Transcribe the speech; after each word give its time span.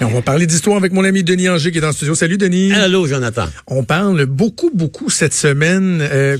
Et 0.00 0.04
on 0.04 0.08
va 0.08 0.22
parler 0.22 0.46
d'histoire 0.46 0.78
avec 0.78 0.92
mon 0.92 1.04
ami 1.04 1.22
Denis 1.22 1.50
Anger 1.50 1.70
qui 1.70 1.76
est 1.76 1.82
dans 1.82 1.88
le 1.88 1.92
studio. 1.92 2.14
Salut 2.14 2.38
Denis. 2.38 2.72
Allô 2.72 3.06
Jonathan. 3.06 3.46
On 3.66 3.84
parle 3.84 4.24
beaucoup, 4.24 4.70
beaucoup 4.74 5.10
cette 5.10 5.34
semaine. 5.34 5.98
Euh, 6.00 6.38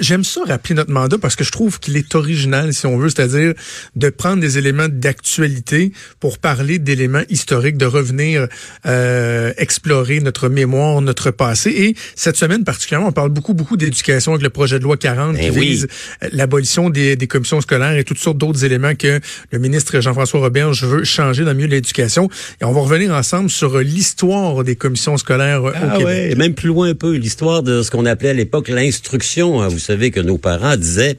J'aime 0.00 0.24
ça 0.24 0.40
rappeler 0.44 0.74
notre 0.74 0.90
mandat 0.90 1.16
parce 1.16 1.36
que 1.36 1.44
je 1.44 1.52
trouve 1.52 1.78
qu'il 1.78 1.96
est 1.96 2.16
original, 2.16 2.74
si 2.74 2.86
on 2.86 2.98
veut, 2.98 3.08
c'est-à-dire 3.08 3.54
de 3.94 4.08
prendre 4.10 4.40
des 4.40 4.58
éléments 4.58 4.88
d'actualité 4.88 5.92
pour 6.18 6.38
parler 6.38 6.80
d'éléments 6.80 7.22
historiques, 7.28 7.76
de 7.76 7.86
revenir 7.86 8.48
euh, 8.86 9.52
explorer 9.56 10.18
notre 10.18 10.48
mémoire, 10.48 11.00
notre 11.00 11.30
passé. 11.30 11.70
Et 11.70 11.94
cette 12.16 12.36
semaine 12.36 12.64
particulièrement, 12.64 13.10
on 13.10 13.12
parle 13.12 13.30
beaucoup, 13.30 13.54
beaucoup 13.54 13.76
d'éducation 13.76 14.32
avec 14.32 14.42
le 14.42 14.50
projet 14.50 14.80
de 14.80 14.84
loi 14.84 14.96
40 14.96 15.36
Ben 15.36 15.52
qui 15.52 15.56
oui. 15.56 15.68
vise 15.68 15.86
l'abolition 16.32 16.90
des, 16.90 17.14
des 17.14 17.28
commissions 17.28 17.60
scolaires 17.60 17.96
et 17.96 18.02
toutes 18.02 18.18
sortes 18.18 18.38
d'autres 18.38 18.64
éléments 18.64 18.96
que 18.96 19.20
le 19.52 19.58
ministre 19.60 20.00
Jean-François 20.00 20.40
Roberge 20.40 20.82
veut 20.82 21.04
changer 21.04 21.44
dans 21.44 21.50
le 21.50 21.56
milieu 21.56 21.68
de 21.68 21.74
l'éducation. 21.74 22.28
Et 22.60 22.64
on 22.64 22.72
va 22.72 22.79
revenir 22.82 23.12
ensemble 23.14 23.50
sur 23.50 23.76
euh, 23.76 23.82
l'histoire 23.82 24.62
des 24.64 24.76
commissions 24.76 25.16
scolaires 25.16 25.64
euh, 25.64 25.70
au 25.70 25.74
Ah 25.74 25.90
Québec. 25.98 26.06
ouais, 26.06 26.30
et 26.32 26.34
même 26.34 26.54
plus 26.54 26.68
loin 26.68 26.90
un 26.90 26.94
peu, 26.94 27.14
l'histoire 27.14 27.62
de 27.62 27.82
ce 27.82 27.90
qu'on 27.90 28.06
appelait 28.06 28.30
à 28.30 28.34
l'époque 28.34 28.68
l'instruction. 28.68 29.60
hein. 29.62 29.68
Vous 29.68 29.78
savez 29.78 30.10
que 30.10 30.20
nos 30.20 30.38
parents 30.38 30.76
disaient 30.76 31.16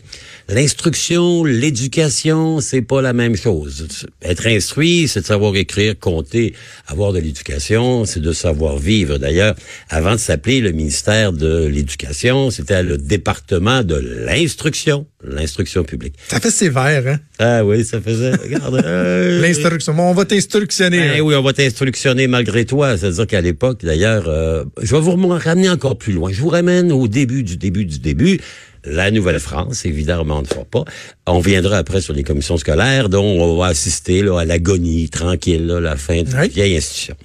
l'instruction, 0.49 1.43
l'éducation, 1.45 2.59
c'est 2.59 2.81
pas 2.81 3.01
la 3.01 3.13
même 3.13 3.35
chose. 3.35 3.87
Être 4.21 4.47
instruit, 4.47 5.07
c'est 5.07 5.21
de 5.21 5.25
savoir 5.25 5.55
écrire, 5.55 5.97
compter, 5.99 6.53
avoir 6.87 7.13
de 7.13 7.19
l'éducation, 7.19 8.05
c'est 8.05 8.19
de 8.19 8.33
savoir 8.33 8.77
vivre. 8.77 9.17
D'ailleurs, 9.17 9.55
avant 9.89 10.11
de 10.13 10.17
s'appeler 10.19 10.59
le 10.59 10.71
ministère 10.71 11.31
de 11.33 11.65
l'Éducation, 11.65 12.51
c'était 12.51 12.83
le 12.83 12.97
département 12.97 13.83
de 13.83 13.95
l'instruction, 13.95 15.05
l'instruction 15.23 15.83
publique. 15.83 16.15
Ça 16.27 16.39
fait 16.39 16.51
sévère, 16.51 17.03
hein? 17.07 17.19
Ah 17.39 17.63
oui, 17.65 17.83
ça 17.85 17.99
faisait, 18.01 18.31
regarde. 18.35 18.75
euh, 18.85 19.41
L'instruction. 19.41 19.93
Bon, 19.93 20.03
on 20.09 20.13
va 20.13 20.25
t'instructionner. 20.25 20.99
Ben 20.99 21.11
hein. 21.17 21.21
oui, 21.21 21.33
on 21.35 21.41
va 21.41 21.50
t'instructionner 21.53 22.27
malgré 22.27 22.65
toi. 22.65 22.97
C'est-à-dire 22.97 23.27
qu'à 23.27 23.41
l'époque, 23.41 23.83
d'ailleurs, 23.83 24.25
euh, 24.27 24.63
je 24.81 24.95
vais 24.95 25.01
vous 25.01 25.15
ramener 25.27 25.69
encore 25.69 25.97
plus 25.97 26.13
loin. 26.13 26.31
Je 26.31 26.41
vous 26.41 26.49
ramène 26.49 26.91
au 26.91 27.07
début 27.07 27.43
du 27.43 27.57
début 27.57 27.85
du 27.85 27.99
début. 27.99 28.39
La 28.83 29.11
Nouvelle-France, 29.11 29.85
évidemment, 29.85 30.39
on 30.39 30.41
ne 30.41 30.47
fera 30.47 30.65
pas. 30.65 30.85
On 31.27 31.39
viendra 31.39 31.77
après 31.77 32.01
sur 32.01 32.13
les 32.13 32.23
commissions 32.23 32.57
scolaires, 32.57 33.09
dont 33.09 33.23
on 33.23 33.55
va 33.57 33.67
assister 33.67 34.23
là, 34.23 34.39
à 34.39 34.45
l'agonie 34.45 35.07
tranquille, 35.09 35.67
là, 35.67 35.79
la 35.79 35.95
fin 35.97 36.23
de 36.23 36.29
Oui. 36.35 36.49
vieille 36.49 36.77
institution. 36.77 37.15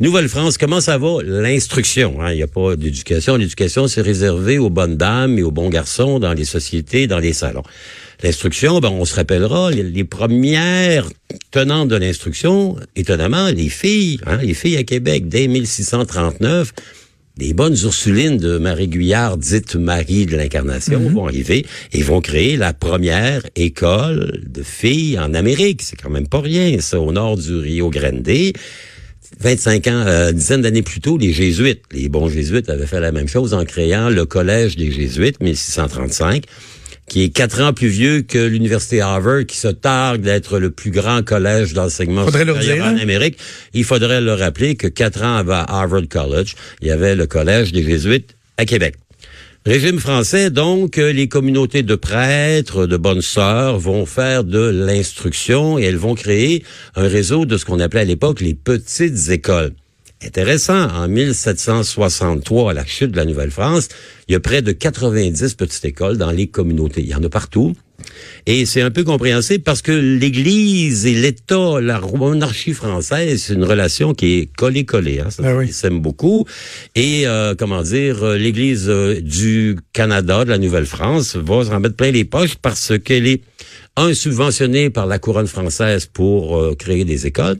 Nouvelle-France, 0.00 0.58
comment 0.58 0.80
ça 0.80 0.98
va? 0.98 1.18
L'instruction. 1.24 2.20
hein. 2.20 2.32
Il 2.32 2.36
n'y 2.36 2.42
a 2.42 2.48
pas 2.48 2.76
d'éducation. 2.76 3.36
L'éducation, 3.36 3.86
c'est 3.88 4.02
réservé 4.02 4.58
aux 4.58 4.70
bonnes 4.70 4.96
dames 4.96 5.38
et 5.38 5.42
aux 5.42 5.50
bons 5.52 5.68
garçons 5.68 6.18
dans 6.18 6.32
les 6.32 6.44
sociétés, 6.44 7.06
dans 7.06 7.18
les 7.20 7.32
salons. 7.32 7.62
L'instruction, 8.22 8.80
ben, 8.80 8.90
on 8.90 9.04
se 9.04 9.14
rappellera, 9.14 9.70
les, 9.70 9.82
les 9.82 10.04
premières 10.04 11.08
tenantes 11.50 11.88
de 11.88 11.96
l'instruction, 11.96 12.76
étonnamment, 12.96 13.48
les 13.48 13.68
filles, 13.68 14.20
hein, 14.26 14.38
les 14.42 14.54
filles 14.54 14.76
à 14.76 14.84
Québec, 14.84 15.28
dès 15.28 15.48
1639, 15.48 16.72
les 17.36 17.52
bonnes 17.52 17.76
Ursulines 17.82 18.36
de 18.36 18.58
Marie 18.58 18.86
Guyard, 18.86 19.36
dite 19.36 19.74
Marie 19.74 20.26
de 20.26 20.36
l'Incarnation, 20.36 21.00
vont 21.10 21.26
arriver 21.26 21.66
et 21.92 22.02
vont 22.02 22.20
créer 22.20 22.56
la 22.56 22.72
première 22.72 23.42
école 23.56 24.40
de 24.46 24.62
filles 24.62 25.18
en 25.18 25.34
Amérique. 25.34 25.82
C'est 25.82 25.96
quand 25.96 26.10
même 26.10 26.28
pas 26.28 26.40
rien, 26.40 26.78
ça, 26.78 27.00
au 27.00 27.10
nord 27.10 27.36
du 27.36 27.56
Rio 27.56 27.90
Grande. 27.90 28.28
25 29.40 29.86
ans, 29.88 30.04
euh, 30.06 30.30
une 30.30 30.36
dizaine 30.36 30.62
d'années 30.62 30.82
plus 30.82 31.00
tôt, 31.00 31.18
les 31.18 31.32
Jésuites, 31.32 31.82
les 31.90 32.08
bons 32.08 32.28
Jésuites 32.28 32.70
avaient 32.70 32.86
fait 32.86 33.00
la 33.00 33.10
même 33.10 33.26
chose 33.26 33.52
en 33.52 33.64
créant 33.64 34.10
le 34.10 34.26
Collège 34.26 34.76
des 34.76 34.92
Jésuites, 34.92 35.40
1635, 35.40 36.44
qui 37.08 37.22
est 37.22 37.28
quatre 37.28 37.60
ans 37.60 37.72
plus 37.72 37.88
vieux 37.88 38.22
que 38.22 38.38
l'Université 38.38 39.00
Harvard, 39.00 39.46
qui 39.46 39.56
se 39.56 39.68
targue 39.68 40.22
d'être 40.22 40.58
le 40.58 40.70
plus 40.70 40.90
grand 40.90 41.22
collège 41.22 41.74
d'enseignement 41.74 42.26
supérieur 42.26 42.58
dire, 42.58 42.84
en 42.84 42.88
hein? 42.88 42.96
Amérique. 42.96 43.38
Il 43.74 43.84
faudrait 43.84 44.20
leur 44.20 44.38
rappeler 44.38 44.74
que 44.74 44.86
quatre 44.86 45.22
ans 45.22 45.36
avant 45.36 45.64
Harvard 45.64 46.08
College, 46.08 46.54
il 46.80 46.88
y 46.88 46.90
avait 46.90 47.14
le 47.14 47.26
Collège 47.26 47.72
des 47.72 47.82
Jésuites 47.82 48.36
à 48.56 48.64
Québec. 48.64 48.94
Régime 49.66 49.98
français, 49.98 50.50
donc, 50.50 50.96
les 50.96 51.26
communautés 51.26 51.82
de 51.82 51.94
prêtres, 51.94 52.86
de 52.86 52.98
bonnes 52.98 53.22
sœurs 53.22 53.78
vont 53.78 54.04
faire 54.04 54.44
de 54.44 54.58
l'instruction 54.58 55.78
et 55.78 55.84
elles 55.84 55.96
vont 55.96 56.14
créer 56.14 56.62
un 56.96 57.08
réseau 57.08 57.46
de 57.46 57.56
ce 57.56 57.64
qu'on 57.64 57.80
appelait 57.80 58.00
à 58.02 58.04
l'époque 58.04 58.40
les 58.40 58.52
petites 58.52 59.30
écoles. 59.30 59.72
Intéressant, 60.24 60.88
en 60.88 61.06
1763, 61.06 62.70
à 62.70 62.74
la 62.74 62.86
chute 62.86 63.10
de 63.10 63.16
la 63.16 63.24
Nouvelle-France, 63.26 63.88
il 64.26 64.32
y 64.32 64.34
a 64.34 64.40
près 64.40 64.62
de 64.62 64.72
90 64.72 65.54
petites 65.54 65.84
écoles 65.84 66.16
dans 66.16 66.30
les 66.30 66.46
communautés. 66.46 67.02
Il 67.02 67.08
y 67.08 67.14
en 67.14 67.22
a 67.22 67.28
partout. 67.28 67.74
Et 68.46 68.66
c'est 68.66 68.80
un 68.80 68.90
peu 68.90 69.04
compréhensible 69.04 69.62
parce 69.62 69.82
que 69.82 69.92
l'Église 69.92 71.06
et 71.06 71.14
l'État, 71.14 71.80
la 71.80 72.00
monarchie 72.00 72.72
française, 72.72 73.42
c'est 73.42 73.54
une 73.54 73.64
relation 73.64 74.14
qui 74.14 74.38
est 74.38 74.56
collée-collée. 74.56 75.20
Hein, 75.20 75.30
ça, 75.30 75.42
Ben 75.42 75.56
oui. 75.56 75.66
Ils 75.68 75.74
s'aiment 75.74 76.00
beaucoup. 76.00 76.46
Et, 76.94 77.26
euh, 77.26 77.54
comment 77.58 77.82
dire, 77.82 78.22
euh, 78.24 78.36
l'Église 78.36 78.86
euh, 78.88 79.20
du 79.20 79.76
Canada, 79.92 80.44
de 80.44 80.50
la 80.50 80.58
Nouvelle-France, 80.58 81.36
va 81.36 81.64
s'en 81.64 81.80
mettre 81.80 81.96
plein 81.96 82.10
les 82.10 82.24
poches 82.24 82.56
parce 82.56 82.98
qu'elle 82.98 83.26
est, 83.26 83.42
un, 83.96 84.14
subventionnée 84.14 84.90
par 84.90 85.06
la 85.06 85.18
couronne 85.18 85.46
française 85.46 86.06
pour 86.06 86.58
euh, 86.58 86.74
créer 86.74 87.04
des 87.04 87.26
écoles. 87.26 87.58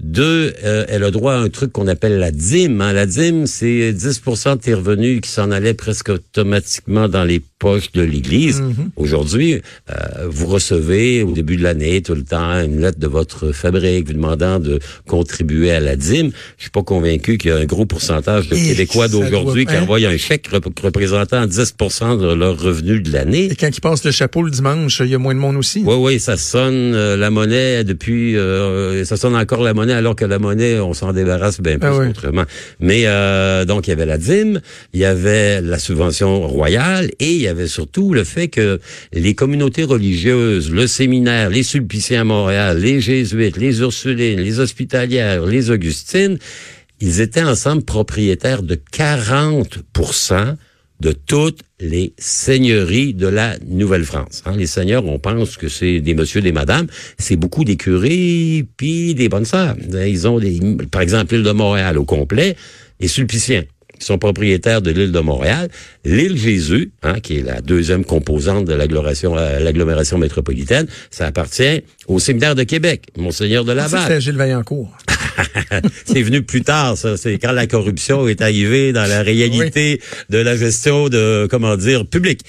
Deux, 0.00 0.54
euh, 0.64 0.84
elle 0.88 1.04
a 1.04 1.10
droit 1.10 1.34
à 1.34 1.38
un 1.38 1.48
truc 1.48 1.72
qu'on 1.72 1.86
appelle 1.86 2.18
la 2.18 2.30
dîme. 2.30 2.80
hein. 2.80 2.92
La 2.92 3.06
dîme, 3.06 3.46
c'est 3.46 3.92
10 3.92 4.22
de 4.24 4.54
tes 4.60 4.74
revenus 4.74 5.20
qui 5.20 5.30
s'en 5.30 5.50
allaient 5.50 5.74
presque 5.74 6.08
automatiquement 6.08 7.08
dans 7.08 7.24
les 7.24 7.42
de 7.62 8.02
l'Église. 8.02 8.60
Aujourd'hui, 8.96 9.62
euh, 9.90 9.94
vous 10.28 10.46
recevez 10.48 11.22
au 11.22 11.30
début 11.32 11.56
de 11.56 11.62
l'année 11.62 12.02
tout 12.02 12.14
le 12.14 12.24
temps 12.24 12.60
une 12.60 12.80
lettre 12.80 12.98
de 12.98 13.06
votre 13.06 13.52
fabrique 13.52 14.06
vous 14.08 14.14
demandant 14.14 14.58
de 14.58 14.80
contribuer 15.06 15.70
à 15.70 15.78
la 15.78 15.94
dîme. 15.94 16.32
Je 16.58 16.62
suis 16.64 16.70
pas 16.70 16.82
convaincu 16.82 17.38
qu'il 17.38 17.50
y 17.50 17.54
a 17.54 17.58
un 17.58 17.64
gros 17.64 17.86
pourcentage 17.86 18.48
de 18.48 18.56
Et 18.56 18.62
Québécois 18.68 19.06
d'aujourd'hui 19.06 19.64
qui 19.66 19.76
envoient 19.76 19.98
un 20.04 20.16
chèque 20.16 20.48
rep- 20.48 20.76
représentant 20.80 21.46
10% 21.46 22.20
de 22.20 22.34
leurs 22.34 22.58
revenus 22.60 23.02
de 23.04 23.12
l'année. 23.12 23.44
Et 23.52 23.54
quand 23.54 23.68
ils 23.76 23.80
passent 23.80 24.04
le 24.04 24.10
chapeau 24.10 24.42
le 24.42 24.50
dimanche, 24.50 25.00
il 25.04 25.10
y 25.10 25.14
a 25.14 25.18
moins 25.18 25.34
de 25.34 25.38
monde 25.38 25.56
aussi. 25.56 25.82
Oui, 25.86 25.94
oui, 25.98 26.18
ça 26.20 26.36
sonne 26.36 26.94
euh, 26.94 27.16
la 27.16 27.30
monnaie 27.30 27.84
depuis, 27.84 28.36
euh, 28.36 29.04
ça 29.04 29.16
sonne 29.16 29.36
encore 29.36 29.62
la 29.62 29.72
monnaie 29.72 29.92
alors 29.92 30.16
que 30.16 30.24
la 30.24 30.40
monnaie, 30.40 30.80
on 30.80 30.94
s'en 30.94 31.12
débarrasse 31.12 31.60
bien 31.60 31.78
plus 31.78 31.88
Ah 31.88 31.96
oui. 31.96 32.08
autrement. 32.08 32.44
Mais 32.80 33.02
euh, 33.06 33.64
donc 33.64 33.86
il 33.86 33.90
y 33.90 33.92
avait 33.92 34.06
la 34.06 34.18
dîme, 34.18 34.60
il 34.94 35.00
y 35.00 35.04
avait 35.04 35.60
la 35.60 35.78
subvention 35.78 36.40
royale 36.48 37.10
et 37.20 37.30
il 37.32 37.40
y 37.40 37.46
avait 37.46 37.51
surtout 37.66 38.14
le 38.14 38.24
fait 38.24 38.48
que 38.48 38.80
les 39.12 39.34
communautés 39.34 39.84
religieuses, 39.84 40.70
le 40.70 40.86
séminaire, 40.86 41.50
les 41.50 41.62
Sulpiciens 41.62 42.22
à 42.22 42.24
Montréal, 42.24 42.78
les 42.78 43.00
Jésuites, 43.00 43.56
les 43.56 43.80
Ursulines, 43.80 44.40
les 44.40 44.60
Hospitalières, 44.60 45.46
les 45.46 45.70
Augustines, 45.70 46.38
ils 47.00 47.20
étaient 47.20 47.42
ensemble 47.42 47.82
propriétaires 47.82 48.62
de 48.62 48.76
40% 48.76 50.56
de 51.00 51.10
toutes 51.10 51.62
les 51.80 52.14
seigneuries 52.16 53.12
de 53.12 53.26
la 53.26 53.56
Nouvelle-France. 53.66 54.42
Hein, 54.46 54.56
les 54.56 54.68
seigneurs, 54.68 55.04
on 55.04 55.18
pense 55.18 55.56
que 55.56 55.68
c'est 55.68 55.98
des 55.98 56.14
messieurs, 56.14 56.42
des 56.42 56.52
madames. 56.52 56.86
C'est 57.18 57.34
beaucoup 57.34 57.64
des 57.64 57.76
curés 57.76 58.64
puis 58.76 59.16
des 59.16 59.28
bonnes 59.28 59.44
sœurs. 59.44 59.74
Ils 60.06 60.28
ont 60.28 60.38
des, 60.38 60.60
par 60.92 61.02
exemple, 61.02 61.34
l'île 61.34 61.42
de 61.42 61.50
Montréal 61.50 61.98
au 61.98 62.04
complet, 62.04 62.56
les 63.00 63.08
Sulpiciens 63.08 63.64
qui 64.02 64.06
sont 64.06 64.18
propriétaires 64.18 64.82
de 64.82 64.90
l'île 64.90 65.12
de 65.12 65.20
Montréal, 65.20 65.68
l'île 66.04 66.36
Jésus, 66.36 66.90
hein, 67.04 67.20
qui 67.20 67.38
est 67.38 67.42
la 67.42 67.60
deuxième 67.60 68.04
composante 68.04 68.64
de 68.64 68.74
l'agglomération, 68.74 69.36
euh, 69.38 70.18
métropolitaine, 70.18 70.88
ça 71.10 71.26
appartient 71.26 71.82
au 72.08 72.18
séminaire 72.18 72.56
de 72.56 72.64
Québec, 72.64 73.06
Monseigneur 73.16 73.64
de 73.64 73.70
Ça, 73.70 73.74
Laval. 73.76 74.02
C'était 74.02 74.20
Gilles 74.20 74.36
Vaillancourt. 74.36 74.90
c'est 76.04 76.22
venu 76.22 76.42
plus 76.42 76.62
tard, 76.62 76.96
ça. 76.96 77.16
C'est 77.16 77.38
quand 77.38 77.52
la 77.52 77.68
corruption 77.68 78.26
est 78.26 78.42
arrivée 78.42 78.92
dans 78.92 79.06
la 79.06 79.22
réalité 79.22 80.00
de 80.30 80.38
la 80.38 80.56
gestion 80.56 81.08
de, 81.08 81.46
comment 81.48 81.76
dire, 81.76 82.04
publique. 82.04 82.40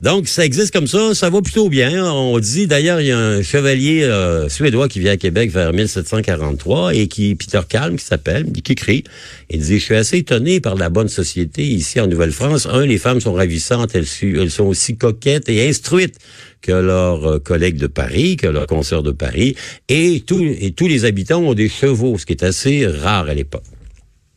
Donc, 0.00 0.28
ça 0.28 0.44
existe 0.44 0.72
comme 0.72 0.86
ça, 0.86 1.12
ça 1.12 1.28
va 1.28 1.42
plutôt 1.42 1.68
bien. 1.68 2.08
On 2.08 2.38
dit, 2.38 2.68
d'ailleurs, 2.68 3.00
il 3.00 3.08
y 3.08 3.10
a 3.10 3.18
un 3.18 3.42
chevalier 3.42 4.04
euh, 4.04 4.48
suédois 4.48 4.86
qui 4.86 5.00
vient 5.00 5.10
à 5.10 5.16
Québec 5.16 5.50
vers 5.50 5.72
1743 5.72 6.94
et 6.94 7.08
qui, 7.08 7.34
Peter 7.34 7.62
Kalm, 7.68 7.96
qui 7.96 8.04
s'appelle, 8.04 8.46
qui 8.52 8.72
écrit, 8.72 9.02
il 9.50 9.58
dit, 9.58 9.80
je 9.80 9.84
suis 9.84 9.96
assez 9.96 10.18
étonné 10.18 10.60
par 10.60 10.76
la 10.76 10.88
bonne 10.88 11.08
société 11.08 11.64
ici 11.64 11.98
en 11.98 12.06
Nouvelle-France. 12.06 12.68
Un, 12.70 12.86
les 12.86 12.98
femmes 12.98 13.20
sont 13.20 13.32
ravissantes, 13.32 13.96
elles, 13.96 14.50
sont 14.50 14.66
aussi 14.66 14.96
coquettes 14.96 15.48
et 15.48 15.68
instruites 15.68 16.18
que 16.62 16.70
leurs 16.70 17.26
euh, 17.26 17.38
collègues 17.40 17.78
de 17.78 17.88
Paris, 17.88 18.36
que 18.36 18.46
leurs 18.46 18.68
consoeurs 18.68 19.02
de 19.02 19.10
Paris, 19.10 19.56
et, 19.88 20.22
et 20.60 20.70
tous 20.70 20.86
les 20.86 21.04
habitants 21.06 21.40
ont 21.40 21.54
des 21.54 21.68
chevaux, 21.68 22.18
ce 22.18 22.24
qui 22.24 22.34
est 22.34 22.44
assez 22.44 22.86
rare 22.86 23.28
à 23.28 23.34
l'époque. 23.34 23.64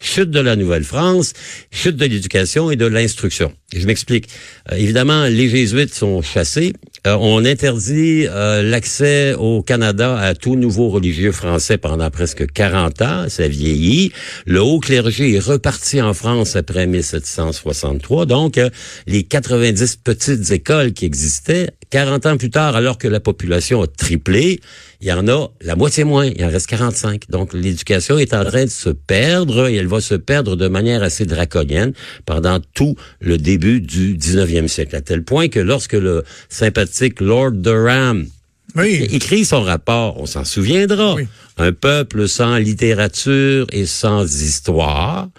Chute 0.01 0.31
de 0.31 0.39
la 0.39 0.55
Nouvelle-France, 0.55 1.33
chute 1.71 1.95
de 1.95 2.05
l'éducation 2.05 2.71
et 2.71 2.75
de 2.75 2.87
l'instruction. 2.87 3.53
Je 3.73 3.85
m'explique. 3.85 4.27
Euh, 4.71 4.75
évidemment, 4.75 5.25
les 5.25 5.47
jésuites 5.47 5.93
sont 5.93 6.21
chassés. 6.21 6.73
Euh, 7.07 7.17
on 7.19 7.45
interdit 7.45 8.27
euh, 8.29 8.61
l'accès 8.61 9.33
au 9.33 9.63
Canada 9.63 10.19
à 10.19 10.35
tout 10.35 10.55
nouveau 10.55 10.89
religieux 10.89 11.31
français 11.31 11.79
pendant 11.79 12.11
presque 12.11 12.45
40 12.51 13.01
ans. 13.01 13.25
Ça 13.27 13.47
vieillit. 13.47 14.11
Le 14.45 14.61
haut 14.61 14.79
clergé 14.79 15.33
est 15.33 15.39
reparti 15.39 15.99
en 15.99 16.13
France 16.13 16.55
après 16.55 16.85
1763. 16.85 18.27
Donc, 18.27 18.59
euh, 18.59 18.69
les 19.07 19.23
90 19.23 19.95
petites 19.95 20.51
écoles 20.51 20.93
qui 20.93 21.05
existaient, 21.05 21.71
40 21.89 22.25
ans 22.27 22.37
plus 22.37 22.51
tard, 22.51 22.75
alors 22.75 22.99
que 22.99 23.07
la 23.07 23.19
population 23.19 23.81
a 23.81 23.87
triplé, 23.87 24.59
il 25.01 25.07
y 25.07 25.11
en 25.11 25.27
a 25.27 25.47
la 25.61 25.75
moitié 25.75 26.03
moins, 26.03 26.25
il 26.25 26.45
en 26.45 26.49
reste 26.49 26.67
45. 26.67 27.23
Donc 27.29 27.53
l'éducation 27.53 28.19
est 28.19 28.35
en 28.35 28.45
train 28.45 28.65
de 28.65 28.69
se 28.69 28.89
perdre 28.89 29.67
et 29.67 29.75
elle 29.75 29.87
va 29.87 29.99
se 29.99 30.13
perdre 30.13 30.55
de 30.55 30.67
manière 30.67 31.01
assez 31.01 31.25
draconienne 31.25 31.93
pendant 32.25 32.59
tout 32.75 32.95
le 33.19 33.39
début 33.39 33.81
du 33.81 34.15
19e 34.15 34.67
siècle, 34.67 34.95
à 34.95 35.01
tel 35.01 35.23
point 35.23 35.47
que 35.47 35.59
lorsque 35.59 35.93
le 35.93 36.23
Lord 37.19 37.51
Durham 37.51 38.27
écrit 38.79 39.45
son 39.45 39.61
rapport, 39.61 40.19
on 40.19 40.25
s'en 40.25 40.45
souviendra, 40.45 41.15
un 41.57 41.71
peuple 41.73 42.27
sans 42.27 42.57
littérature 42.57 43.67
et 43.71 43.85
sans 43.85 44.23
histoire, 44.41 45.29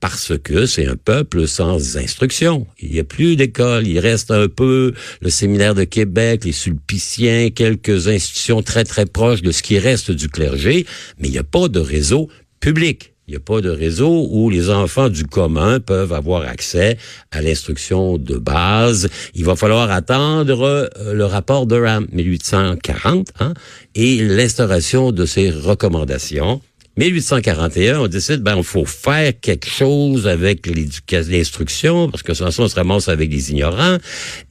parce 0.00 0.32
que 0.42 0.66
c'est 0.66 0.86
un 0.86 0.96
peuple 0.96 1.46
sans 1.46 1.96
instruction. 1.96 2.66
Il 2.80 2.90
n'y 2.90 2.98
a 2.98 3.04
plus 3.04 3.36
d'école, 3.36 3.86
il 3.86 4.00
reste 4.00 4.32
un 4.32 4.48
peu 4.48 4.94
le 5.20 5.30
séminaire 5.30 5.76
de 5.76 5.84
Québec, 5.84 6.44
les 6.44 6.52
sulpiciens, 6.52 7.50
quelques 7.50 8.08
institutions 8.08 8.62
très 8.62 8.84
très 8.84 9.06
proches 9.06 9.42
de 9.42 9.52
ce 9.52 9.62
qui 9.62 9.78
reste 9.78 10.10
du 10.10 10.28
clergé, 10.28 10.86
mais 11.18 11.28
il 11.28 11.32
n'y 11.32 11.38
a 11.38 11.44
pas 11.44 11.68
de 11.68 11.78
réseau 11.78 12.28
public. 12.58 13.11
Il 13.32 13.36
n'y 13.36 13.44
a 13.44 13.46
pas 13.46 13.62
de 13.62 13.70
réseau 13.70 14.28
où 14.30 14.50
les 14.50 14.68
enfants 14.68 15.08
du 15.08 15.24
commun 15.24 15.80
peuvent 15.80 16.12
avoir 16.12 16.42
accès 16.42 16.98
à 17.30 17.40
l'instruction 17.40 18.18
de 18.18 18.36
base. 18.36 19.08
Il 19.34 19.46
va 19.46 19.56
falloir 19.56 19.90
attendre 19.90 20.62
euh, 20.62 21.14
le 21.14 21.24
rapport 21.24 21.64
de 21.64 21.80
RAM 21.80 22.06
1840 22.12 23.28
hein, 23.40 23.54
et 23.94 24.18
l'instauration 24.18 25.12
de 25.12 25.24
ces 25.24 25.48
recommandations. 25.48 26.60
1841, 26.98 28.00
on 28.00 28.06
décide, 28.06 28.42
ben, 28.42 28.58
il 28.58 28.64
faut 28.64 28.84
faire 28.84 29.32
quelque 29.40 29.66
chose 29.66 30.28
avec 30.28 30.66
l'instruction, 31.10 32.10
parce 32.10 32.22
que 32.22 32.34
sans 32.34 32.50
ça, 32.50 32.64
on 32.64 32.68
se 32.68 32.74
ramasse 32.74 33.08
avec 33.08 33.30
des 33.30 33.50
ignorants, 33.50 33.96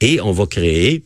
et 0.00 0.20
on 0.20 0.32
va 0.32 0.46
créer 0.46 1.04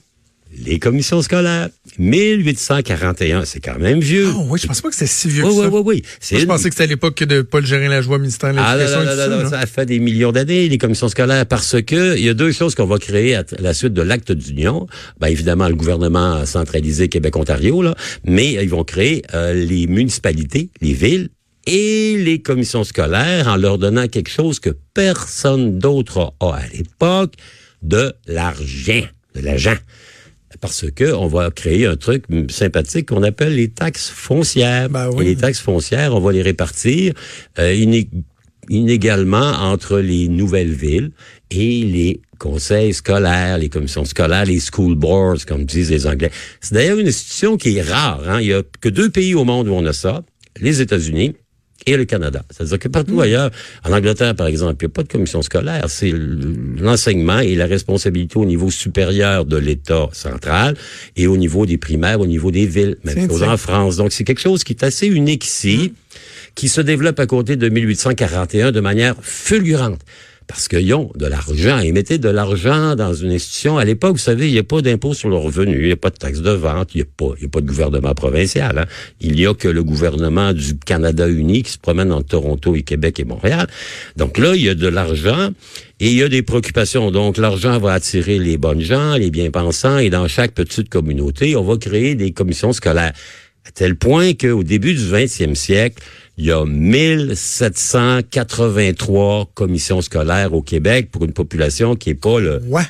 les 0.59 0.79
commissions 0.79 1.23
scolaires. 1.23 1.69
1841, 1.99 3.45
c'est 3.45 3.61
quand 3.61 3.79
même 3.79 4.01
vieux. 4.01 4.29
Ah 4.31 4.43
oui, 4.49 4.59
je 4.61 4.67
pense 4.67 4.81
pas 4.81 4.89
que 4.89 4.95
c'était 4.95 5.07
si 5.07 5.29
vieux 5.29 5.45
oui, 5.45 5.51
que 5.51 5.55
oui, 5.55 5.63
ça. 5.63 5.69
Oui, 5.69 5.83
oui, 5.85 6.03
oui. 6.31 6.39
Je 6.41 6.47
pensais 6.47 6.69
que 6.69 6.75
c'était 6.75 6.85
à 6.85 6.89
l'époque 6.89 7.23
de 7.23 7.43
Paul 7.43 7.65
Gérin-Lajoie, 7.65 8.19
ministère 8.19 8.53
de 8.53 8.59
ah, 8.61 8.77
l'Éducation. 8.77 9.01
Ah, 9.09 9.17
non, 9.17 9.37
non, 9.37 9.43
non, 9.45 9.51
ça, 9.51 9.67
fait 9.67 9.87
des 9.87 9.99
millions 9.99 10.33
d'années, 10.33 10.69
les 10.69 10.79
commissions 10.79 11.09
scolaires, 11.09 11.47
parce 11.47 11.81
que 11.83 12.17
il 12.17 12.25
y 12.25 12.29
a 12.29 12.35
deux 12.35 12.53
choses 12.53 12.75
qu'on 12.75 12.87
va 12.87 12.99
créer 12.99 13.37
à 13.37 13.45
la 13.59 13.75
suite 13.75 13.93
de 13.93 14.03
l'acte 14.03 14.33
d'union. 14.33 14.87
Ben, 15.21 15.29
évidemment, 15.29 15.69
le 15.69 15.75
gouvernement 15.75 16.45
centralisé 16.47 17.09
Québec-Ontario, 17.09 17.83
là, 17.83 17.95
mais 18.25 18.53
ils 18.53 18.69
vont 18.69 18.85
créer 18.85 19.23
euh, 19.35 19.55
les 19.55 19.87
municipalités, 19.87 20.71
les 20.81 20.93
villes, 20.93 21.29
et 21.67 22.17
les 22.19 22.41
commissions 22.41 22.85
scolaires 22.85 23.49
en 23.49 23.57
leur 23.57 23.79
donnant 23.79 24.07
quelque 24.07 24.31
chose 24.31 24.61
que 24.61 24.71
personne 24.95 25.79
d'autre 25.79 26.35
a 26.41 26.55
à 26.55 26.67
l'époque, 26.73 27.35
de 27.83 28.15
l'argent, 28.27 29.03
de 29.35 29.41
l'argent 29.41 29.75
parce 30.61 30.91
que 30.91 31.13
on 31.13 31.27
va 31.27 31.51
créer 31.51 31.87
un 31.87 31.97
truc 31.97 32.25
sympathique 32.51 33.09
qu'on 33.09 33.23
appelle 33.23 33.55
les 33.55 33.69
taxes 33.69 34.09
foncières. 34.09 34.89
Ben 34.89 35.11
oui. 35.11 35.25
Et 35.25 35.29
les 35.29 35.37
taxes 35.37 35.61
foncières, 35.61 36.15
on 36.15 36.21
va 36.21 36.33
les 36.33 36.43
répartir 36.43 37.15
euh, 37.59 37.75
inégalement 38.69 39.53
entre 39.53 39.99
les 39.99 40.29
nouvelles 40.29 40.73
villes 40.73 41.13
et 41.51 41.85
les 41.85 42.21
conseils 42.39 42.93
scolaires, 42.93 43.59
les 43.59 43.69
commissions 43.69 44.05
scolaires, 44.05 44.45
les 44.45 44.61
school 44.61 44.95
boards, 44.95 45.47
comme 45.47 45.65
disent 45.65 45.91
les 45.91 46.07
Anglais. 46.07 46.31
C'est 46.61 46.75
d'ailleurs 46.75 46.99
une 46.99 47.09
institution 47.09 47.57
qui 47.57 47.77
est 47.77 47.83
rare. 47.83 48.23
Hein? 48.29 48.41
Il 48.41 48.49
y 48.49 48.53
a 48.53 48.63
que 48.81 48.89
deux 48.89 49.11
pays 49.11 49.35
au 49.35 49.45
monde 49.45 49.69
où 49.69 49.73
on 49.73 49.87
a 49.87 49.93
ça, 49.93 50.23
les 50.61 50.81
États-Unis 50.81 51.35
et 51.85 51.97
le 51.97 52.05
Canada. 52.05 52.43
C'est-à-dire 52.51 52.79
que 52.79 52.89
partout 52.89 53.17
hmm. 53.17 53.21
ailleurs, 53.21 53.51
en 53.85 53.93
Angleterre, 53.93 54.35
par 54.35 54.47
exemple, 54.47 54.77
il 54.81 54.87
n'y 54.87 54.91
a 54.91 54.95
pas 54.95 55.03
de 55.03 55.09
commission 55.09 55.43
scolaire. 55.43 55.85
C'est 55.89 56.13
l'enseignement 56.13 57.41
et 57.41 57.55
la 57.55 57.67
responsabilité 57.67 58.39
au 58.39 58.45
niveau 58.45 58.71
supérieur 58.71 59.45
de 59.45 59.57
l'État 59.57 60.09
central 60.13 60.77
et 61.17 61.27
au 61.27 61.37
niveau 61.37 61.67
des 61.67 61.79
primaires, 61.79 62.21
au 62.21 62.27
niveau 62.27 62.51
des 62.51 62.67
villes, 62.67 62.97
même 63.05 63.29
chose 63.29 63.43
en 63.43 63.57
France. 63.57 63.97
Donc, 63.97 64.13
c'est 64.13 64.25
quelque 64.25 64.41
chose 64.41 64.65
qui 64.65 64.73
est 64.73 64.83
assez 64.83 65.07
unique 65.07 65.45
ici, 65.45 65.93
hmm. 65.93 66.19
qui 66.55 66.69
se 66.69 66.81
développe 66.81 67.21
à 67.21 67.27
côté 67.27 67.57
de 67.57 67.69
1841 67.69 68.73
de 68.73 68.81
manière 68.81 69.15
fulgurante 69.21 70.01
parce 70.47 70.69
qu'ils 70.69 70.95
ont 70.95 71.11
de 71.17 71.27
l'argent. 71.27 71.81
Ils 71.81 71.93
mettaient 71.93 72.19
de 72.19 72.29
l'argent 72.29 72.95
dans 72.95 73.13
une 73.15 73.33
institution. 73.33 73.79
À 73.79 73.85
l'époque, 73.85 74.13
vous 74.13 74.19
savez, 74.19 74.47
il 74.47 74.53
n'y 74.53 74.59
a 74.59 74.65
pas 74.65 74.81
d'impôt 74.81 75.13
sur 75.13 75.29
le 75.29 75.37
revenu, 75.37 75.81
il 75.81 75.87
n'y 75.87 75.93
a 75.93 75.97
pas 75.97 76.11
de 76.11 76.17
taxe 76.17 76.41
de 76.41 76.51
vente, 76.51 76.95
il 76.95 76.99
n'y 76.99 77.03
a, 77.03 77.49
pas, 77.49 77.61
de 77.61 77.67
gouvernement 77.67 78.15
provincial. 78.15 78.79
Hein. 78.79 78.87
Il 79.21 79.33
n'y 79.33 79.47
a 79.47 79.55
que 79.55 79.69
le 79.69 79.83
gouvernement 79.83 80.53
du 80.53 80.79
Canada 80.79 81.29
uni 81.29 81.63
qui 81.63 81.73
se 81.73 81.79
promène 81.79 82.13
entre 82.13 82.29
Toronto 82.29 82.77
et 82.77 82.83
Québec 82.83 83.19
et 83.19 83.25
Montréal. 83.25 83.67
Donc 84.17 84.39
là, 84.39 84.55
il 84.55 84.63
y 84.63 84.69
a 84.69 84.75
de 84.75 84.89
l'argent 84.89 85.51
et 85.99 86.11
il 86.11 86.17
y 86.17 86.23
a 86.23 86.29
des 86.29 86.43
préoccupations. 86.43 87.11
Donc 87.11 87.39
l'argent 87.39 87.79
va 87.79 87.95
attirer 87.95 88.39
les 88.39 88.57
bonnes 88.57 88.81
gens, 88.81 89.17
les 89.17 89.31
bien-pensants, 89.31 89.99
et 89.99 90.11
dans 90.11 90.29
chaque 90.29 90.53
petite 90.53 90.89
communauté, 90.89 91.57
on 91.57 91.63
va 91.63 91.77
créer 91.77 92.15
des 92.15 92.33
commissions 92.33 92.73
scolaires. 92.73 93.13
À 93.67 93.73
tel 93.73 93.97
point 93.97 94.35
qu'au 94.35 94.63
début 94.63 94.95
du 94.95 95.03
20e 95.03 95.57
siècle, 95.57 96.01
il 96.39 96.45
y 96.45 96.53
a 96.53 96.65
1783 96.65 99.51
commissions 99.55 100.03
scolaires 100.03 100.53
au 100.53 100.63
Québec 100.63 101.11
pour 101.11 101.25
une 101.25 101.33
population 101.33 101.97
qui 101.97 102.11
est 102.11 102.15
pas 102.15 102.39
le... 102.41 102.61
Ouais. 102.69 102.83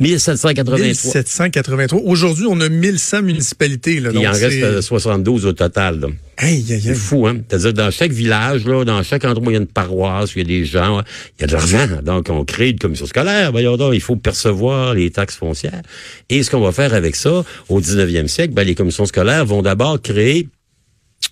1783. 0.00 0.78
1783. 0.78 2.00
Aujourd'hui, 2.04 2.46
on 2.48 2.60
a 2.60 2.68
1100 2.68 3.22
municipalités. 3.22 3.98
Là, 4.00 4.10
Il 4.14 4.28
en 4.28 4.32
reste 4.32 4.80
72 4.80 5.46
au 5.46 5.52
total. 5.52 6.06
C'est 6.38 6.94
fou, 6.94 7.26
hein? 7.26 7.38
C'est-à-dire, 7.48 7.72
dans 7.72 7.90
chaque 7.90 8.12
village, 8.12 8.64
là, 8.64 8.84
dans 8.84 9.02
chaque 9.02 9.24
endroit 9.24 9.48
où 9.48 9.50
il 9.50 9.54
y 9.54 9.56
a 9.56 9.60
une 9.60 9.66
paroisse, 9.66 10.34
où 10.34 10.38
il 10.38 10.42
y 10.42 10.44
a 10.44 10.60
des 10.60 10.64
gens, 10.64 11.02
il 11.36 11.40
y 11.40 11.44
a 11.44 11.46
de 11.48 11.52
l'argent. 11.52 11.88
Donc, 12.04 12.28
on 12.30 12.44
crée 12.44 12.70
une 12.70 12.78
commission 12.78 13.06
scolaire. 13.06 13.50
Voyons 13.50 13.76
donc, 13.76 13.92
il 13.94 14.00
faut 14.00 14.14
percevoir 14.14 14.94
les 14.94 15.10
taxes 15.10 15.36
foncières. 15.36 15.82
Et 16.30 16.44
ce 16.44 16.50
qu'on 16.50 16.60
va 16.60 16.70
faire 16.70 16.94
avec 16.94 17.16
ça, 17.16 17.44
au 17.68 17.80
19e 17.80 18.28
siècle, 18.28 18.54
ben, 18.54 18.62
les 18.62 18.76
commissions 18.76 19.06
scolaires 19.06 19.44
vont 19.44 19.62
d'abord 19.62 20.00
créer 20.00 20.46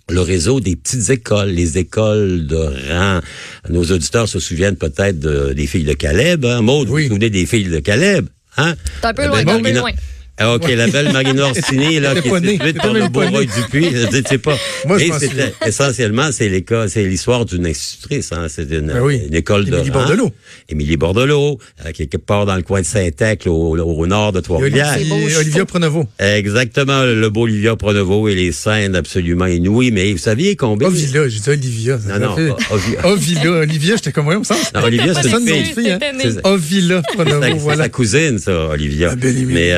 le 0.09 0.21
réseau 0.21 0.61
des 0.61 0.77
petites 0.77 1.11
écoles, 1.11 1.49
les 1.49 1.79
écoles 1.79 2.47
de 2.47 2.57
rang. 2.57 3.21
Nos 3.69 3.85
auditeurs 3.85 4.29
se 4.29 4.39
souviennent 4.39 4.77
peut-être 4.77 5.19
des 5.19 5.67
filles 5.67 5.85
de 5.85 5.95
Caleb. 5.95 6.45
Hein? 6.45 6.63
Maud, 6.63 6.87
vous 6.87 6.97
vous 6.97 7.09
souvenez 7.09 7.31
des 7.31 7.45
filles 7.45 7.69
de 7.69 7.81
Caleb? 7.81 8.27
Hein? 8.57 8.75
un 9.03 9.15
peu 9.15 9.27
loin, 9.27 9.41
un 9.41 9.61
peu 9.61 9.73
loin. 9.73 9.91
Ah, 10.39 10.55
OK, 10.55 10.69
la 10.69 10.87
belle 10.89 11.13
Marine 11.13 11.41
Orsini, 11.41 11.99
là, 12.01 12.15
qui 12.21 12.29
est 12.29 12.51
située 12.51 12.73
dans 12.75 12.93
le 12.93 13.09
Bois-Roy 13.09 13.45
du 13.45 14.23
c'est 14.29 14.39
pas. 14.39 14.57
Moi, 14.87 14.99
je 14.99 15.07
c'était, 15.19 15.55
essentiellement, 15.65 16.31
c'est 16.31 16.51
l'école, 16.51 16.91
c'est 16.91 17.05
l'histoire 17.05 17.47
d'une 17.47 17.67
institutrice, 17.67 18.33
hein. 18.33 18.47
C'est 18.49 18.71
une, 18.71 18.89
ben 18.89 19.01
oui. 19.01 19.23
une, 19.27 19.35
école 19.35 19.65
de. 19.65 19.75
Émilie 19.77 19.91
Bordelot. 19.91 20.33
Émilie 20.69 20.97
Bordelot, 20.99 21.59
euh, 21.85 21.93
qui 21.93 22.03
est 22.03 22.07
quelque 22.07 22.27
part 22.27 22.45
dans 22.45 22.57
le 22.57 22.63
coin 22.63 22.83
de 22.83 22.87
Saint-Ecle, 22.87 23.49
au, 23.49 23.79
au, 23.79 24.07
nord 24.07 24.33
de 24.33 24.41
Trois-Rivières. 24.41 24.97
Olivia 25.39 25.65
Pronovo. 25.65 26.07
Exactement, 26.19 27.03
le 27.05 27.31
beau 27.31 27.45
Olivia 27.45 27.75
Pronovo 27.77 28.29
et 28.29 28.35
les 28.35 28.53
scènes 28.53 28.95
absolument 28.95 29.47
inouïes. 29.47 29.91
Mais 29.91 30.13
vous 30.13 30.19
saviez 30.19 30.55
combien. 30.55 30.89
Ovila, 30.89 31.29
j'ai 31.29 31.41
dit 31.41 31.49
Olivia. 31.51 31.99
Non, 32.07 32.19
non, 32.19 32.57
Ovila. 32.71 33.07
Ovila, 33.07 33.51
Olivia, 33.63 33.97
j'étais 33.97 34.13
comme, 34.13 34.29
on 34.29 34.41
me 34.41 34.75
Non, 34.75 34.85
Olivia, 34.85 35.15
c'est 35.15 35.31
une 35.31 35.65
fille. 35.65 35.91
Hein. 35.93 35.99
Ovila 36.45 37.01
Pronovo, 37.15 37.57
voilà. 37.57 37.85
sa 37.85 37.89
cousine, 37.89 38.39
ça, 38.39 38.69
Olivia. 38.69 39.15
Mais, 39.17 39.73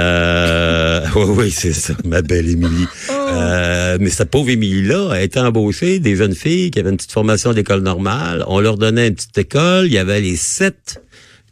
euh, 0.49 1.07
oui, 1.17 1.51
c'est 1.51 1.73
ça, 1.73 1.95
ma 2.05 2.23
belle 2.23 2.49
Émilie. 2.49 2.87
Oh. 3.09 3.13
Euh, 3.13 3.99
mais 4.01 4.11
cette 4.11 4.31
pauvre 4.31 4.51
Émilie-là 4.51 5.13
a 5.13 5.21
été 5.21 5.39
embauchée 5.39 5.99
des 5.99 6.17
jeunes 6.17 6.35
filles 6.35 6.71
qui 6.71 6.81
avaient 6.81 6.91
une 6.91 6.97
petite 6.97 7.13
formation 7.13 7.53
d'école 7.53 7.83
normale. 7.83 8.45
On 8.47 8.61
leur 8.61 8.79
donnait 8.79 9.09
une 9.09 9.15
petite 9.15 9.39
école. 9.39 9.87
Il 9.87 9.93
y 9.93 9.99
avait 9.99 10.21
les 10.21 10.37
sept 10.37 11.03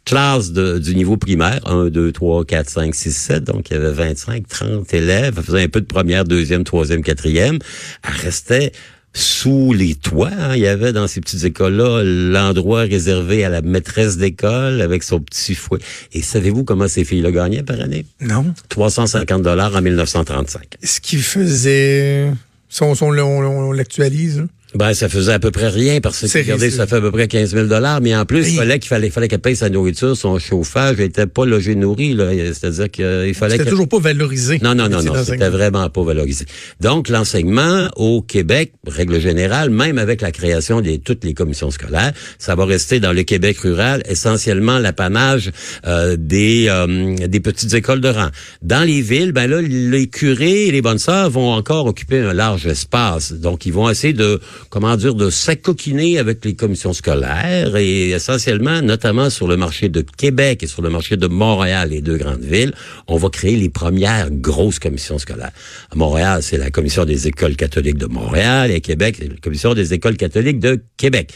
classes 0.05 0.51
de, 0.51 0.79
du 0.79 0.95
niveau 0.95 1.17
primaire. 1.17 1.59
1, 1.65 1.87
2, 1.87 2.11
3, 2.11 2.45
4, 2.45 2.69
5, 2.69 2.95
6, 2.95 3.11
7. 3.11 3.43
Donc, 3.43 3.69
il 3.69 3.73
y 3.73 3.75
avait 3.77 3.91
25, 3.91 4.47
30 4.47 4.93
élèves. 4.93 5.33
Elle 5.37 5.43
faisait 5.43 5.63
un 5.63 5.69
peu 5.69 5.81
de 5.81 5.85
première, 5.85 6.23
deuxième, 6.23 6.63
troisième, 6.63 7.03
quatrième. 7.03 7.59
Elle 8.03 8.25
restait 8.25 8.71
sous 9.17 9.73
les 9.73 9.95
toits. 9.95 10.29
Hein. 10.31 10.55
Il 10.55 10.61
y 10.61 10.67
avait 10.67 10.93
dans 10.93 11.07
ces 11.07 11.21
petites 11.21 11.43
écoles-là 11.43 12.03
l'endroit 12.03 12.81
réservé 12.81 13.43
à 13.43 13.49
la 13.49 13.61
maîtresse 13.61 14.17
d'école 14.17 14.81
avec 14.81 15.03
son 15.03 15.19
petit 15.19 15.55
fouet. 15.55 15.79
Et 16.13 16.21
savez-vous 16.21 16.63
comment 16.63 16.87
ces 16.87 17.03
filles-là 17.03 17.31
gagnaient 17.31 17.63
par 17.63 17.81
année? 17.81 18.05
Non. 18.21 18.45
350 18.69 19.41
dollars 19.41 19.75
en 19.75 19.81
1935. 19.81 20.75
Ce 20.83 20.99
qui 20.99 21.17
faisait... 21.17 22.31
Si 22.69 22.83
on, 22.83 22.93
on, 23.01 23.17
on, 23.19 23.71
l'actualise. 23.71 24.45
Ben, 24.75 24.93
ça 24.93 25.07
faisait 25.07 25.31
à 25.31 25.39
peu 25.39 25.49
près 25.49 25.69
rien 25.69 26.01
parce 26.01 26.19
que, 26.19 26.37
regardez, 26.37 26.71
ça 26.71 26.87
fait 26.87 26.97
à 26.97 27.01
peu 27.01 27.11
près 27.11 27.29
15 27.29 27.53
000 27.53 27.67
dollars, 27.67 28.01
mais 28.01 28.13
en 28.15 28.25
plus, 28.25 28.49
il 28.49 28.57
fallait 28.57 28.79
qu'il 28.79 28.89
fallait, 28.89 29.09
fallait 29.09 29.29
qu'elle 29.29 29.39
paye 29.39 29.55
sa 29.55 29.69
nourriture, 29.69 30.17
son 30.17 30.39
chauffage, 30.39 30.97
elle 30.99 31.05
était 31.05 31.25
pas 31.25 31.45
logée 31.45 31.73
nourrie, 31.73 32.13
là. 32.13 32.31
C'est-à-dire 32.53 32.91
qu'il 32.91 33.33
fallait 33.33 33.57
C'était 33.57 33.69
toujours 33.69 33.87
pas 33.87 33.99
valorisé. 33.99 34.59
Non, 34.61 34.75
non, 34.75 34.89
non, 34.89 35.01
non, 35.01 35.13
c'était 35.23 35.49
vraiment 35.49 35.89
pas 35.89 36.03
valorisé. 36.03 36.45
Donc, 36.81 37.07
l'enseignement 37.07 37.87
au 37.95 38.21
Québec, 38.21 38.73
règle 38.85 39.21
générale, 39.21 39.69
même 39.69 39.97
avec 39.97 40.19
la 40.21 40.33
création 40.33 40.81
de 40.81 40.97
toutes 40.97 41.23
les 41.23 41.33
commissions 41.33 41.71
scolaires, 41.71 42.11
ça 42.37 42.55
va 42.55 42.65
rester 42.65 42.99
dans 42.99 43.13
le 43.13 43.23
Québec 43.23 43.59
rural, 43.59 44.03
essentiellement 44.09 44.79
l'apanage 44.79 45.51
euh, 45.85 46.17
des, 46.19 46.65
euh, 46.67 47.15
des 47.15 47.39
petites 47.39 47.73
écoles 47.73 48.01
de 48.01 48.09
rang. 48.09 48.29
Dans 48.63 48.85
les 48.85 49.01
villes, 49.01 49.31
ben 49.31 49.49
là, 49.49 49.61
les 49.61 50.07
curés 50.07 50.67
et 50.67 50.71
les 50.71 50.81
bonnes 50.81 50.99
sœurs 50.99 51.29
vont 51.29 51.53
encore 51.53 51.85
occuper 51.85 52.19
un 52.19 52.33
large 52.33 52.67
espace. 52.67 53.31
Donc, 53.31 53.65
ils 53.65 53.73
vont 53.73 53.89
essayer 53.89 54.13
de 54.13 54.41
comment 54.69 54.95
dire, 54.95 55.15
de 55.15 55.29
s'acoquiner 55.29 56.19
avec 56.19 56.43
les 56.45 56.55
commissions 56.55 56.93
scolaires 56.93 57.75
et 57.75 58.11
essentiellement, 58.11 58.81
notamment 58.81 59.29
sur 59.29 59.47
le 59.47 59.57
marché 59.57 59.89
de 59.89 60.01
Québec 60.01 60.63
et 60.63 60.67
sur 60.67 60.81
le 60.81 60.89
marché 60.89 61.17
de 61.17 61.27
Montréal, 61.27 61.89
les 61.89 62.01
deux 62.01 62.17
grandes 62.17 62.43
villes, 62.43 62.73
on 63.07 63.17
va 63.17 63.29
créer 63.29 63.55
les 63.55 63.69
premières 63.69 64.29
grosses 64.31 64.79
commissions 64.79 65.17
scolaires. 65.17 65.51
À 65.91 65.95
Montréal, 65.95 66.43
c'est 66.43 66.57
la 66.57 66.71
commission 66.71 67.05
des 67.05 67.27
écoles 67.27 67.55
catholiques 67.55 67.97
de 67.97 68.07
Montréal 68.07 68.71
et 68.71 68.75
à 68.75 68.79
Québec, 68.79 69.17
c'est 69.19 69.27
la 69.27 69.35
commission 69.37 69.73
des 69.73 69.93
écoles 69.93 70.17
catholiques 70.17 70.59
de 70.59 70.81
Québec. 70.97 71.33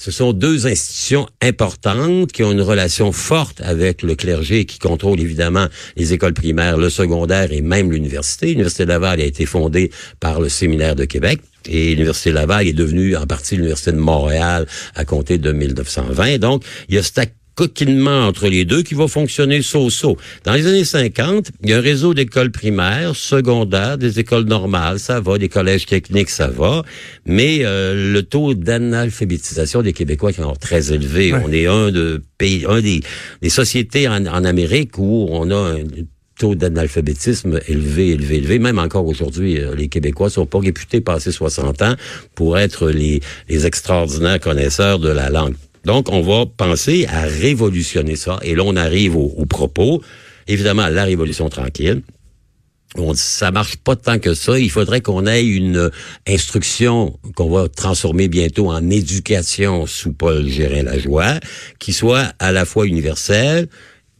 Ce 0.00 0.10
sont 0.10 0.32
deux 0.32 0.66
institutions 0.66 1.28
importantes 1.42 2.32
qui 2.32 2.42
ont 2.42 2.52
une 2.52 2.62
relation 2.62 3.12
forte 3.12 3.60
avec 3.60 4.00
le 4.00 4.14
clergé 4.14 4.64
qui 4.64 4.78
contrôle 4.78 5.20
évidemment 5.20 5.66
les 5.94 6.14
écoles 6.14 6.32
primaires, 6.32 6.78
le 6.78 6.88
secondaire 6.88 7.52
et 7.52 7.60
même 7.60 7.92
l'université. 7.92 8.46
L'Université 8.46 8.86
Laval 8.86 9.20
a 9.20 9.24
été 9.24 9.44
fondée 9.44 9.90
par 10.18 10.40
le 10.40 10.48
Séminaire 10.48 10.96
de 10.96 11.04
Québec. 11.04 11.42
Et 11.68 11.90
l'Université 11.90 12.32
Laval 12.32 12.66
est 12.66 12.72
devenue 12.72 13.14
en 13.14 13.26
partie 13.26 13.56
l'Université 13.56 13.92
de 13.92 13.98
Montréal 13.98 14.66
à 14.94 15.04
compter 15.04 15.36
de 15.36 15.52
1920. 15.52 16.38
Donc, 16.38 16.64
il 16.88 16.94
y 16.94 16.98
a 16.98 17.02
cette 17.02 17.18
coquinement 17.60 18.26
entre 18.26 18.48
les 18.48 18.64
deux 18.64 18.82
qui 18.82 18.94
va 18.94 19.06
fonctionner 19.06 19.60
so-so. 19.60 20.16
Dans 20.44 20.54
les 20.54 20.66
années 20.66 20.86
50, 20.86 21.50
il 21.62 21.68
y 21.68 21.72
a 21.74 21.76
un 21.76 21.82
réseau 21.82 22.14
d'écoles 22.14 22.50
primaires, 22.50 23.14
secondaires, 23.14 23.98
des 23.98 24.18
écoles 24.18 24.44
normales, 24.44 24.98
ça 24.98 25.20
va, 25.20 25.36
des 25.36 25.50
collèges 25.50 25.84
techniques, 25.84 26.30
ça 26.30 26.48
va, 26.48 26.84
mais 27.26 27.58
euh, 27.66 28.14
le 28.14 28.22
taux 28.22 28.54
d'analphabétisation 28.54 29.82
des 29.82 29.92
Québécois 29.92 30.30
est 30.30 30.40
encore 30.40 30.56
très 30.56 30.90
élevé. 30.90 31.34
On 31.34 31.52
est 31.52 31.66
un 31.66 31.90
de 31.90 32.22
pays, 32.38 32.64
un 32.66 32.80
des, 32.80 33.02
des 33.42 33.50
sociétés 33.50 34.08
en, 34.08 34.24
en 34.24 34.44
Amérique 34.46 34.96
où 34.96 35.26
on 35.30 35.50
a 35.50 35.74
un 35.74 35.84
taux 36.38 36.54
d'analphabétisme 36.54 37.60
élevé, 37.68 38.12
élevé, 38.12 38.36
élevé. 38.36 38.58
Même 38.58 38.78
encore 38.78 39.04
aujourd'hui, 39.04 39.60
euh, 39.60 39.74
les 39.74 39.88
Québécois 39.88 40.30
sont 40.30 40.46
pas 40.46 40.60
réputés 40.60 41.02
passer 41.02 41.30
60 41.30 41.82
ans 41.82 41.94
pour 42.34 42.58
être 42.58 42.88
les, 42.88 43.20
les 43.50 43.66
extraordinaires 43.66 44.40
connaisseurs 44.40 44.98
de 44.98 45.10
la 45.10 45.28
langue. 45.28 45.56
Donc, 45.84 46.10
on 46.10 46.20
va 46.20 46.46
penser 46.46 47.06
à 47.08 47.22
révolutionner 47.22 48.16
ça. 48.16 48.38
Et 48.42 48.54
là, 48.54 48.62
on 48.66 48.76
arrive 48.76 49.16
au, 49.16 49.46
propos. 49.46 50.02
Évidemment, 50.46 50.88
la 50.88 51.04
révolution 51.04 51.48
tranquille. 51.48 52.02
On 52.96 53.12
dit, 53.12 53.20
ça 53.20 53.52
marche 53.52 53.76
pas 53.76 53.94
tant 53.94 54.18
que 54.18 54.34
ça. 54.34 54.58
Il 54.58 54.70
faudrait 54.70 55.00
qu'on 55.00 55.26
ait 55.26 55.46
une 55.46 55.90
instruction 56.26 57.18
qu'on 57.36 57.48
va 57.48 57.68
transformer 57.68 58.28
bientôt 58.28 58.70
en 58.70 58.90
éducation 58.90 59.86
sous 59.86 60.12
Paul 60.12 60.46
Gérin-Lajoie, 60.48 61.38
qui 61.78 61.92
soit 61.92 62.32
à 62.40 62.50
la 62.50 62.64
fois 62.64 62.86
universelle, 62.86 63.68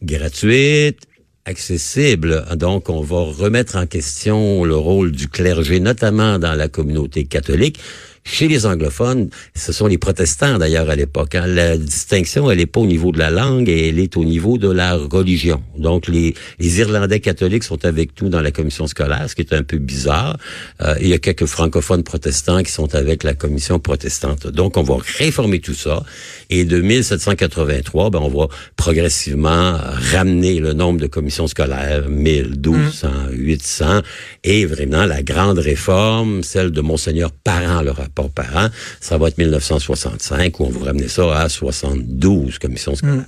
gratuite, 0.01 0.99
accessible. 1.45 2.45
Donc, 2.55 2.89
on 2.89 3.01
va 3.01 3.21
remettre 3.21 3.75
en 3.75 3.85
question 3.87 4.63
le 4.63 4.75
rôle 4.75 5.11
du 5.11 5.27
clergé, 5.27 5.79
notamment 5.79 6.39
dans 6.39 6.53
la 6.53 6.67
communauté 6.67 7.25
catholique. 7.25 7.79
Chez 8.23 8.47
les 8.47 8.65
anglophones, 8.67 9.29
ce 9.55 9.73
sont 9.73 9.87
les 9.87 9.97
protestants 9.97 10.59
d'ailleurs 10.59 10.89
à 10.89 10.95
l'époque. 10.95 11.33
Hein. 11.35 11.47
La 11.47 11.75
distinction, 11.75 12.51
elle 12.51 12.59
n'est 12.59 12.67
pas 12.67 12.79
au 12.79 12.85
niveau 12.85 13.11
de 13.11 13.17
la 13.17 13.31
langue, 13.31 13.67
elle 13.67 13.99
est 13.99 14.15
au 14.15 14.23
niveau 14.23 14.59
de 14.59 14.69
la 14.69 14.95
religion. 14.95 15.61
Donc 15.75 16.07
les, 16.07 16.35
les 16.59 16.79
Irlandais 16.79 17.19
catholiques 17.19 17.63
sont 17.63 17.83
avec 17.83 18.21
nous 18.21 18.29
dans 18.29 18.41
la 18.41 18.51
commission 18.51 18.85
scolaire, 18.85 19.25
ce 19.27 19.35
qui 19.35 19.41
est 19.41 19.53
un 19.53 19.63
peu 19.63 19.77
bizarre. 19.77 20.37
Euh, 20.81 20.95
il 21.01 21.07
y 21.07 21.13
a 21.13 21.17
quelques 21.17 21.47
francophones 21.47 22.03
protestants 22.03 22.61
qui 22.61 22.71
sont 22.71 22.93
avec 22.93 23.23
la 23.23 23.33
commission 23.33 23.79
protestante. 23.79 24.47
Donc 24.47 24.77
on 24.77 24.83
va 24.83 24.97
réformer 25.17 25.59
tout 25.59 25.73
ça. 25.73 26.03
Et 26.49 26.63
de 26.63 26.79
1783, 26.79 28.11
ben, 28.11 28.19
on 28.19 28.29
va 28.29 28.47
progressivement 28.75 29.77
ramener 30.13 30.59
le 30.59 30.73
nombre 30.73 30.99
de 30.99 31.07
commissions 31.07 31.47
scolaires, 31.47 32.07
1000, 32.07 32.57
1200, 32.63 33.07
800, 33.31 34.01
et 34.43 34.65
vraiment 34.65 35.05
la 35.05 35.23
grande 35.23 35.59
réforme, 35.59 36.43
celle 36.43 36.71
de 36.71 36.81
Monseigneur 36.81 37.31
Parent, 37.31 37.81
le 37.81 37.91
rapport 38.11 38.31
Parent, 38.31 38.69
ça 38.99 39.17
va 39.17 39.27
être 39.27 39.37
1965, 39.37 40.59
où 40.59 40.65
on 40.65 40.69
va 40.69 40.87
ramener 40.87 41.07
ça 41.07 41.37
à 41.37 41.49
72 41.49 42.59
commissions 42.59 42.95
scolaires. 42.95 43.15
Mm. 43.15 43.25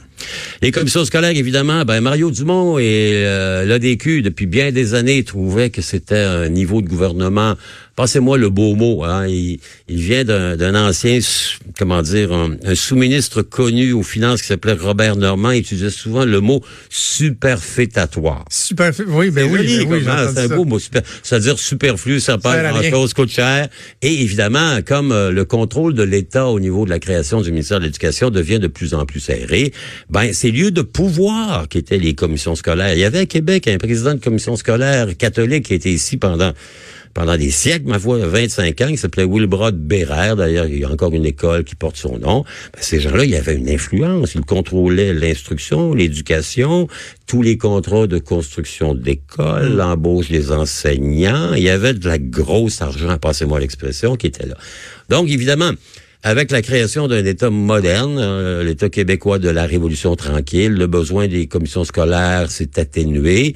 Les 0.61 0.71
commissions 0.71 1.03
scolaires, 1.05 1.35
évidemment, 1.35 1.83
ben 1.83 1.99
Mario 2.01 2.31
Dumont 2.31 2.77
et 2.77 3.11
euh, 3.15 3.65
l'ADQ, 3.65 4.21
depuis 4.21 4.45
bien 4.45 4.71
des 4.71 4.93
années, 4.93 5.23
trouvaient 5.23 5.69
que 5.69 5.81
c'était 5.81 6.15
un 6.15 6.49
niveau 6.49 6.81
de 6.81 6.87
gouvernement 6.87 7.55
Passez-moi 7.95 8.38
le 8.38 8.50
beau 8.50 8.75
mot. 8.75 9.03
Hein, 9.03 9.27
il, 9.27 9.59
il 9.88 10.01
vient 10.01 10.23
d'un 10.23 10.75
ancien, 10.75 11.19
comment 11.77 12.01
dire, 12.01 12.31
un, 12.31 12.75
sous-ministre 12.75 13.41
connu 13.41 13.93
aux 13.93 14.03
finances 14.03 14.41
qui 14.41 14.47
s'appelait 14.47 14.73
Robert 14.73 15.15
Normand. 15.15 15.51
Il 15.51 15.59
utilisait 15.59 15.89
souvent 15.89 16.25
le 16.25 16.39
mot 16.39 16.62
superfétatoire. 16.89 18.45
Superflu, 18.50 19.05
oui, 19.09 19.29
ben 19.29 19.50
oui, 19.51 19.85
ben 19.85 19.91
oui 19.91 20.03
c'est 20.33 20.39
un 20.39 20.47
beau 20.55 20.65
mot. 20.65 20.79
C'est-à-dire 20.79 21.59
superflu, 21.59 22.19
ça 22.19 22.38
pas 22.38 22.71
grand-chose, 22.71 23.13
coûte 23.13 23.29
cher. 23.29 23.67
Et 24.01 24.21
évidemment, 24.21 24.79
comme 24.85 25.12
euh, 25.12 25.31
le 25.31 25.45
contrôle 25.45 25.93
de 25.93 26.03
l'État 26.03 26.47
au 26.47 26.59
niveau 26.59 26.85
de 26.85 26.89
la 26.89 27.00
création 27.00 27.41
du 27.41 27.51
ministère 27.51 27.79
de 27.79 27.85
l'Éducation 27.85 28.29
devient 28.29 28.59
de 28.59 28.67
plus 28.67 28.93
en 28.93 29.05
plus 29.05 29.19
serré, 29.19 29.71
ben 30.09 30.33
ces 30.33 30.51
lieux 30.51 30.71
de 30.71 30.81
pouvoir 30.81 31.67
qui 31.67 31.77
étaient 31.77 31.97
les 31.97 32.15
commissions 32.15 32.55
scolaires. 32.55 32.93
Il 32.93 33.00
y 33.00 33.05
avait 33.05 33.19
à 33.19 33.25
Québec 33.25 33.67
un 33.67 33.77
président 33.77 34.13
de 34.13 34.19
commission 34.19 34.55
scolaire 34.55 35.15
catholique 35.17 35.65
qui 35.65 35.73
était 35.75 35.91
ici 35.91 36.17
pendant 36.17 36.53
pendant 37.13 37.38
des 37.38 37.51
siècles, 37.51 37.88
ma 37.88 38.00
foi, 38.00 38.17
25 38.17 38.82
ans, 38.82 38.88
il 38.89 38.98
s'appelait 38.98 39.24
Wilbrod 39.24 39.77
Bérère. 39.77 40.36
D'ailleurs, 40.36 40.65
il 40.65 40.79
y 40.79 40.84
a 40.84 40.89
encore 40.89 41.13
une 41.13 41.25
école 41.25 41.63
qui 41.63 41.75
porte 41.75 41.96
son 41.96 42.17
nom. 42.17 42.43
Ben, 42.74 42.79
ces 42.82 43.00
gens-là, 43.00 43.24
il 43.24 43.32
y 43.32 43.36
avait 43.36 43.55
une 43.55 43.70
influence. 43.70 44.34
Ils 44.36 44.41
contrôlaient 44.41 45.13
l'instruction, 45.13 45.93
l'éducation, 45.93 46.88
tous 47.27 47.41
les 47.41 47.58
contrats 47.58 48.08
de 48.08 48.17
construction 48.17 48.96
d'écoles, 48.96 49.74
mm. 49.74 49.77
l'embauche 49.77 50.29
des 50.29 50.51
enseignants. 50.51 51.53
Il 51.53 51.63
y 51.63 51.70
avait 51.70 51.93
de 51.93 52.08
la 52.08 52.17
grosse 52.17 52.82
argent, 52.82 53.17
passez-moi 53.17 53.60
l'expression, 53.60 54.15
qui 54.15 54.27
était 54.27 54.48
là. 54.48 54.55
Donc, 55.10 55.29
évidemment, 55.29 55.72
avec 56.24 56.51
la 56.51 56.62
création 56.62 57.08
d'un 57.08 57.25
État 57.25 57.50
moderne, 57.50 58.17
euh, 58.17 58.63
l'État 58.63 58.89
québécois 58.89 59.39
de 59.39 59.50
la 59.50 59.65
Révolution 59.65 60.15
tranquille, 60.15 60.72
le 60.72 60.88
besoin 60.88 61.27
des 61.27 61.48
commissions 61.48 61.84
scolaires 61.84 62.50
s'est 62.50 62.79
atténué. 62.79 63.55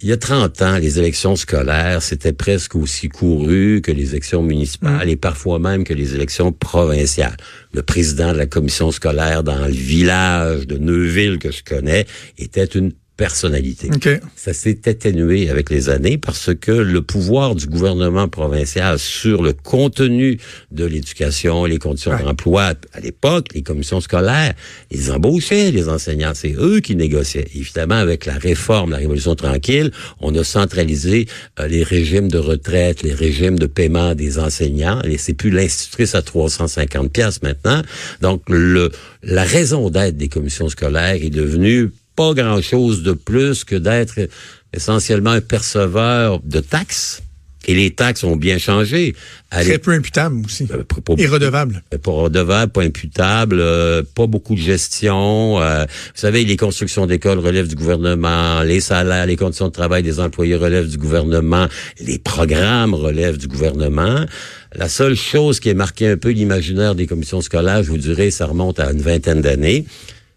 Il 0.00 0.08
y 0.08 0.12
a 0.12 0.16
30 0.16 0.60
ans, 0.62 0.78
les 0.78 0.98
élections 0.98 1.36
scolaires, 1.36 2.02
c'était 2.02 2.32
presque 2.32 2.74
aussi 2.74 3.08
couru 3.08 3.80
que 3.80 3.92
les 3.92 4.10
élections 4.10 4.42
municipales 4.42 5.06
mm. 5.06 5.10
et 5.10 5.16
parfois 5.16 5.58
même 5.58 5.84
que 5.84 5.94
les 5.94 6.14
élections 6.14 6.52
provinciales. 6.52 7.36
Le 7.72 7.82
président 7.82 8.32
de 8.32 8.38
la 8.38 8.46
commission 8.46 8.90
scolaire 8.90 9.44
dans 9.44 9.66
le 9.66 9.72
village 9.72 10.66
de 10.66 10.78
Neuville 10.78 11.38
que 11.38 11.52
je 11.52 11.62
connais 11.62 12.06
était 12.38 12.64
une 12.64 12.92
personnalité. 13.16 13.90
Ça 14.34 14.52
s'est 14.52 14.88
atténué 14.88 15.48
avec 15.48 15.70
les 15.70 15.88
années 15.88 16.18
parce 16.18 16.50
que 16.54 16.72
le 16.72 17.00
pouvoir 17.02 17.54
du 17.54 17.66
gouvernement 17.66 18.28
provincial 18.28 18.98
sur 18.98 19.42
le 19.42 19.52
contenu 19.52 20.38
de 20.72 20.84
l'éducation, 20.84 21.64
les 21.64 21.78
conditions 21.78 22.16
d'emploi, 22.16 22.74
à 22.92 23.00
l'époque, 23.00 23.48
les 23.54 23.62
commissions 23.62 24.00
scolaires, 24.00 24.54
ils 24.90 25.12
embauchaient 25.12 25.70
les 25.70 25.88
enseignants. 25.88 26.32
C'est 26.34 26.54
eux 26.58 26.80
qui 26.80 26.96
négociaient. 26.96 27.46
Évidemment, 27.54 27.94
avec 27.94 28.26
la 28.26 28.34
réforme, 28.34 28.90
la 28.90 28.98
Révolution 28.98 29.36
tranquille, 29.36 29.92
on 30.20 30.34
a 30.34 30.42
centralisé 30.42 31.26
euh, 31.60 31.68
les 31.68 31.84
régimes 31.84 32.28
de 32.28 32.38
retraite, 32.38 33.02
les 33.02 33.14
régimes 33.14 33.58
de 33.58 33.66
paiement 33.66 34.14
des 34.14 34.38
enseignants. 34.38 35.00
Et 35.02 35.18
c'est 35.18 35.34
plus 35.34 35.50
l'institutrice 35.50 36.14
à 36.14 36.22
350 36.22 37.12
pièces 37.12 37.42
maintenant. 37.42 37.82
Donc, 38.20 38.42
le, 38.48 38.90
la 39.22 39.44
raison 39.44 39.88
d'être 39.90 40.16
des 40.16 40.28
commissions 40.28 40.68
scolaires 40.68 41.14
est 41.22 41.30
devenue 41.30 41.90
pas 42.16 42.34
grand-chose 42.34 43.02
de 43.02 43.12
plus 43.12 43.64
que 43.64 43.76
d'être 43.76 44.28
essentiellement 44.72 45.30
un 45.30 45.40
perceveur 45.40 46.40
de 46.42 46.60
taxes. 46.60 47.22
Et 47.66 47.74
les 47.74 47.92
taxes 47.92 48.24
ont 48.24 48.36
bien 48.36 48.58
changé. 48.58 49.14
Très 49.50 49.78
peu 49.78 49.92
imputable 49.92 50.44
aussi. 50.44 50.66
Euh, 50.70 50.82
et 51.16 51.26
redevable. 51.26 51.82
Euh, 51.94 51.98
pas 51.98 52.10
redevable, 52.10 52.72
pas 52.72 52.82
imputable, 52.82 53.56
euh, 53.58 54.02
pas 54.14 54.26
beaucoup 54.26 54.54
de 54.54 54.60
gestion. 54.60 55.58
vous 55.58 55.86
savez, 56.14 56.44
les 56.44 56.56
constructions 56.56 57.06
d'écoles 57.06 57.38
relèvent 57.38 57.68
du 57.68 57.74
gouvernement, 57.74 58.62
les 58.62 58.80
salaires, 58.80 59.26
les 59.26 59.36
conditions 59.36 59.68
de 59.68 59.72
travail 59.72 60.02
des 60.02 60.20
employés 60.20 60.56
relèvent 60.56 60.88
du 60.88 60.98
gouvernement, 60.98 61.66
les 62.00 62.18
programmes 62.18 62.94
relèvent 62.94 63.38
du 63.38 63.48
gouvernement. 63.48 64.26
La 64.74 64.88
seule 64.88 65.14
chose 65.14 65.60
qui 65.60 65.68
est 65.68 65.74
marqué 65.74 66.08
un 66.08 66.16
peu 66.16 66.30
l'imaginaire 66.30 66.94
des 66.94 67.06
commissions 67.06 67.40
scolaires, 67.40 67.82
je 67.82 67.90
vous 67.90 67.98
dirais, 67.98 68.30
ça 68.30 68.46
remonte 68.46 68.80
à 68.80 68.90
une 68.90 69.00
vingtaine 69.00 69.40
d'années 69.40 69.86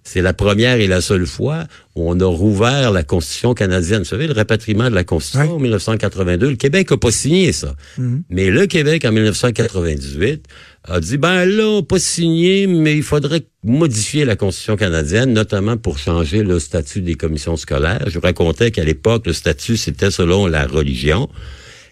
C'est 0.10 0.22
la 0.22 0.32
première 0.32 0.80
et 0.80 0.88
la 0.88 1.02
seule 1.02 1.26
fois 1.26 1.66
où 1.94 2.10
on 2.10 2.18
a 2.22 2.26
rouvert 2.26 2.92
la 2.92 3.04
Constitution 3.04 3.54
canadienne. 3.54 4.00
Vous 4.00 4.06
savez, 4.06 4.26
le 4.26 4.34
rapatriement 4.34 4.90
de 4.90 4.96
la 4.96 5.04
Constitution 5.04 5.58
en 5.58 5.60
1982. 5.60 6.52
Le 6.52 6.56
Québec 6.56 6.94
a 6.94 6.98
pas 6.98 7.12
signé 7.12 7.52
ça. 7.52 7.76
Mhm. 7.98 8.24
Mais 8.30 8.50
le 8.50 8.68
Québec, 8.68 9.04
en 9.04 9.12
1998, 9.12 10.46
a 10.86 11.02
dit, 11.02 11.18
ben 11.18 11.44
là, 11.44 11.82
pas 11.82 12.00
signé, 12.00 12.68
mais 12.68 12.96
il 12.96 13.04
faudrait 13.04 13.44
modifier 13.66 14.24
la 14.24 14.38
Constitution 14.38 14.78
canadienne, 14.78 15.34
notamment 15.34 15.76
pour 15.76 15.98
changer 15.98 16.42
le 16.42 16.58
statut 16.60 17.02
des 17.02 17.16
commissions 17.16 17.58
scolaires. 17.58 18.06
Je 18.08 18.14
vous 18.14 18.24
racontais 18.24 18.72
qu'à 18.72 18.86
l'époque, 18.86 19.28
le 19.28 19.34
statut, 19.34 19.76
c'était 19.76 20.10
selon 20.10 20.48
la 20.48 20.68
religion. 20.68 21.28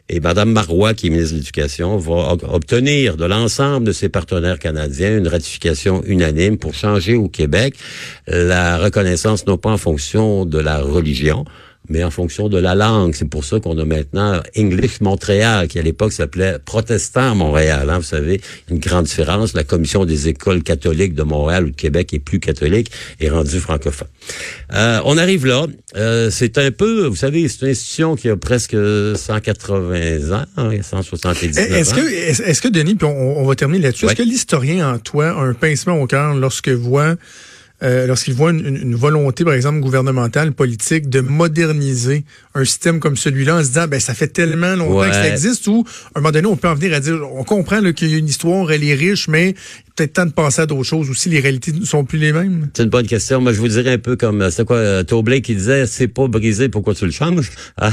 Et 0.08 0.20
Mme 0.20 0.52
Marois, 0.52 0.94
qui 0.94 1.08
est 1.08 1.10
ministre 1.10 1.34
de 1.34 1.40
l'Éducation, 1.40 1.98
va 1.98 2.38
obtenir 2.50 3.18
de 3.18 3.26
l'ensemble 3.26 3.88
de 3.88 3.92
ses 3.92 4.08
partenaires 4.08 4.60
canadiens 4.60 5.18
une 5.18 5.28
ratification 5.28 6.04
unanime 6.06 6.58
pour 6.58 6.76
changer 6.76 7.16
au 7.16 7.28
Québec 7.28 7.76
la 8.28 8.78
reconnaissance 8.78 9.48
non 9.48 9.58
pas 9.58 9.72
en 9.72 9.78
fonction 9.78 10.46
de 10.46 10.60
la 10.60 10.80
religion, 10.80 11.46
mais 11.90 12.04
en 12.04 12.12
fonction 12.12 12.50
de 12.50 12.58
la 12.58 12.76
langue. 12.76 13.14
C'est 13.16 13.30
pour 13.30 13.46
ça 13.46 13.60
qu'on 13.60 13.78
a 13.78 13.86
maintenant 13.86 14.42
English 14.58 15.02
Montréal, 15.02 15.68
qui 15.68 15.80
à 15.80 15.82
l'époque 15.82 16.14
s'appelait 16.14 16.58
Protestant 16.64 17.36
Montréal. 17.36 17.90
Hein, 17.90 17.98
vous 17.98 18.04
savez, 18.04 18.42
une 18.70 18.80
grande 18.80 19.06
différence. 19.06 19.54
La 19.54 19.64
commission 19.64 20.06
des 20.06 20.28
écoles 20.28 20.64
catholiques 20.64 21.14
de 21.14 21.24
Montréal 21.24 21.66
ou 21.66 21.70
de 21.72 21.76
Québec 21.76 22.14
est 22.14 22.20
plus 22.20 22.40
catholique 22.40 22.92
et 23.20 23.30
rendue 23.30 23.60
francophone. 23.60 24.08
Euh, 24.74 25.00
on 25.06 25.18
arrive 25.18 25.46
là. 25.46 25.68
Euh, 25.96 26.30
c'est 26.32 26.58
un 26.58 26.72
peu, 26.72 27.06
vous 27.06 27.16
savez, 27.16 27.48
c'est 27.48 27.66
une 27.66 27.72
institution 27.72 28.16
qui 28.16 28.30
a 28.30 28.36
presque 28.36 28.76
180 29.16 30.34
ans, 30.34 30.46
170 30.82 31.58
hein, 31.58 31.64
est-ce 31.70 31.94
ans. 31.94 31.96
Que, 31.96 32.50
est-ce 32.50 32.62
que, 32.62 32.68
Denis, 32.68 32.96
puis 32.96 33.08
on, 33.08 33.46
va 33.46 33.56
terminer 33.56 33.84
là-dessus, 33.84 34.06
est-ce 34.06 34.16
que 34.16 34.24
l'historien 34.24 34.94
en 34.94 34.98
toi 35.00 35.30
a 35.30 35.42
un 35.42 35.54
pincement 35.54 36.02
au 36.02 36.08
cœur 36.08 36.36
lorsque 36.36 36.70
voit 36.70 37.16
euh, 37.84 38.08
lorsqu'il 38.08 38.34
voit 38.34 38.52
une, 38.52 38.96
volonté, 38.96 39.44
par 39.44 39.54
exemple, 39.54 39.80
gouvernementale, 39.80 40.54
politique, 40.54 41.10
de 41.10 41.20
moderniser 41.20 42.24
un 42.54 42.64
système 42.64 43.00
comme 43.00 43.18
celui-là 43.18 43.58
en 43.58 43.62
se 43.62 43.68
disant, 43.68 43.88
ben 43.88 44.00
ça 44.00 44.14
fait 44.14 44.28
tellement 44.28 44.76
longtemps 44.76 45.10
que 45.10 45.14
ça 45.14 45.30
existe, 45.30 45.68
ou 45.68 45.86
à 46.14 46.20
un 46.20 46.22
moment 46.22 46.32
donné, 46.32 46.48
on 46.48 46.56
peut 46.56 46.70
en 46.70 46.76
venir 46.76 46.96
à 46.96 47.00
dire, 47.00 47.20
on 47.34 47.44
comprend 47.44 47.82
qu'il 47.92 48.10
y 48.10 48.16
a 48.16 48.18
une 48.18 48.28
histoire, 48.28 48.72
elle 48.72 48.84
est 48.84 48.94
riche, 48.94 49.28
mais 49.28 49.56
peut-être 49.96 50.14
temps 50.14 50.26
de 50.26 50.32
passer 50.32 50.62
à 50.62 50.66
d'autres 50.66 50.84
choses 50.84 51.10
aussi. 51.10 51.30
Les 51.30 51.40
réalités 51.40 51.72
ne 51.72 51.86
sont 51.86 52.04
plus 52.04 52.18
les 52.18 52.34
mêmes. 52.34 52.70
C'est 52.74 52.84
une 52.84 52.90
bonne 52.90 53.08
question. 53.08 53.42
Moi, 53.42 53.54
je 53.54 53.60
vous 53.60 53.68
dirais 53.68 53.94
un 53.94 53.98
peu 53.98 54.16
comme, 54.16 54.42
euh, 54.42 54.50
c'est 54.50 54.66
quoi, 54.66 54.78
euh, 54.78 55.04
Tobley 55.04 55.42
qui 55.42 55.56
disait, 55.56 55.86
c'est 55.88 56.08
pas 56.08 56.28
brisé, 56.28 56.70
pourquoi 56.70 56.94
tu 56.94 57.06
le 57.06 57.12
changes? 57.12 57.52
Ah. 57.78 57.92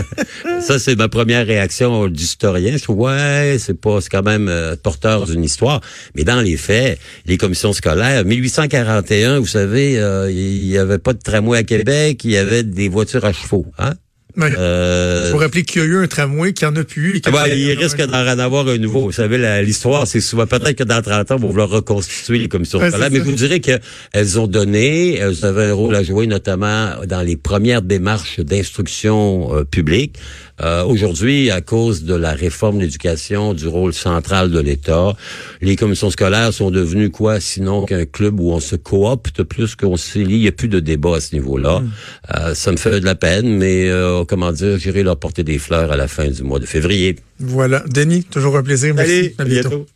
ça, 0.60 0.78
c'est 0.78 0.96
ma 0.96 1.08
première 1.08 1.46
réaction 1.46 2.08
d'historien. 2.08 2.76
Je 2.76 2.82
trouve, 2.82 3.00
ouais, 3.00 3.56
c'est 3.58 3.80
pas, 3.80 4.00
c'est 4.00 4.10
quand 4.10 4.22
même 4.22 4.48
euh, 4.48 4.76
porteur 4.76 5.26
d'une 5.26 5.44
histoire. 5.44 5.80
Mais 6.14 6.24
dans 6.24 6.40
les 6.40 6.56
faits, 6.56 6.98
les 7.26 7.38
commissions 7.38 7.72
scolaires, 7.72 8.24
1841, 8.24 9.38
vous 9.38 9.46
savez, 9.46 9.92
il 10.30 10.66
y, 10.66 10.78
avait 10.78 10.98
pas 10.98 11.12
de 11.12 11.18
tramway 11.18 11.58
à 11.58 11.62
Québec, 11.62 12.22
il 12.24 12.32
y 12.32 12.36
avait 12.36 12.62
des 12.62 12.88
voitures 12.88 13.24
à 13.24 13.32
chevaux. 13.32 13.66
Hein? 13.78 13.94
Euh... 14.40 15.30
Faut 15.32 15.38
rappeler 15.38 15.64
qu'il 15.64 15.82
y 15.82 15.84
a 15.84 15.88
eu 15.88 16.02
un 16.02 16.06
tramway, 16.06 16.52
qu'il 16.52 16.68
n'y 16.68 16.74
en 16.74 16.80
a 16.80 16.84
plus. 16.84 17.20
il 17.20 17.72
risque 17.78 18.02
d'en 18.02 18.38
avoir 18.38 18.68
un 18.68 18.78
nouveau. 18.78 19.02
Vous 19.02 19.12
savez, 19.12 19.62
l'histoire, 19.62 20.06
c'est 20.06 20.20
souvent 20.20 20.46
peut-être 20.46 20.76
que 20.76 20.84
dans 20.84 21.02
30 21.02 21.30
ans, 21.30 21.34
on 21.36 21.38
va 21.38 21.46
vouloir 21.48 21.68
reconstituer 21.68 22.38
les 22.38 22.48
commissions 22.48 22.78
scolaires. 22.78 23.10
Mais 23.10 23.18
je 23.18 23.24
vous 23.24 23.32
dirais 23.32 23.60
qu'elles 23.60 24.38
ont 24.38 24.46
donné, 24.46 25.16
elles 25.16 25.44
avaient 25.44 25.66
un 25.66 25.74
rôle 25.74 25.94
à 25.94 26.02
jouer, 26.02 26.26
notamment 26.26 26.92
dans 27.06 27.22
les 27.22 27.36
premières 27.36 27.82
démarches 27.82 28.40
d'instruction 28.40 29.54
euh, 29.54 29.64
publique. 29.64 30.16
Euh, 30.60 30.84
Aujourd'hui, 30.84 31.50
à 31.50 31.60
cause 31.60 32.04
de 32.04 32.14
la 32.14 32.32
réforme 32.32 32.78
de 32.78 32.82
l'éducation, 32.82 33.54
du 33.54 33.68
rôle 33.68 33.92
central 33.92 34.50
de 34.50 34.60
l'État, 34.60 35.14
les 35.60 35.76
commissions 35.76 36.10
scolaires 36.10 36.52
sont 36.52 36.70
devenues 36.70 37.10
quoi, 37.10 37.40
sinon 37.40 37.84
qu'un 37.84 38.06
club 38.06 38.40
où 38.40 38.50
on 38.50 38.60
se 38.60 38.76
coopte 38.76 39.42
plus 39.42 39.76
qu'on 39.76 39.96
se 39.96 40.18
lie? 40.18 40.36
Il 40.36 40.40
n'y 40.40 40.48
a 40.48 40.52
plus 40.52 40.68
de 40.68 40.80
débat 40.80 41.16
à 41.16 41.20
ce 41.20 41.34
niveau-là. 41.34 41.80
Hmm. 41.80 41.90
Euh, 42.36 42.54
ça 42.54 42.72
me 42.72 42.76
fait 42.76 43.00
de 43.00 43.04
la 43.04 43.14
peine, 43.14 43.48
mais 43.56 43.88
euh, 43.88 44.24
comment 44.24 44.52
dire, 44.52 44.78
j'irai 44.78 45.02
leur 45.02 45.18
porter 45.18 45.44
des 45.44 45.58
fleurs 45.58 45.92
à 45.92 45.96
la 45.96 46.08
fin 46.08 46.28
du 46.28 46.42
mois 46.42 46.58
de 46.58 46.66
février. 46.66 47.16
Voilà. 47.38 47.84
Denis, 47.88 48.24
toujours 48.24 48.56
un 48.56 48.62
plaisir. 48.62 48.94
Merci. 48.94 49.34
à 49.38 49.44
bientôt. 49.44 49.86